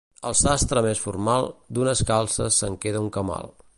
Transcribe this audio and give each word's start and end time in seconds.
El 0.27 0.35
sastre 0.37 0.81
més 0.85 1.01
formal, 1.03 1.49
d'unes 1.79 2.01
calces 2.11 2.59
se'n 2.63 2.79
queda 2.87 3.05
un 3.07 3.13
camal. 3.19 3.55